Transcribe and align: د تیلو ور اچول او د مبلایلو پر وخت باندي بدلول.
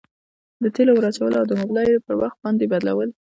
د 0.63 0.65
تیلو 0.75 0.91
ور 0.95 1.05
اچول 1.09 1.33
او 1.39 1.45
د 1.47 1.53
مبلایلو 1.61 2.03
پر 2.05 2.15
وخت 2.21 2.37
باندي 2.43 2.65
بدلول. 2.73 3.09